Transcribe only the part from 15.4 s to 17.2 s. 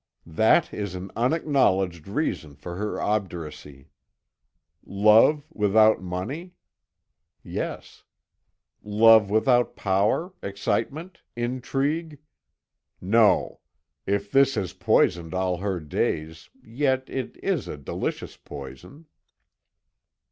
her days, yet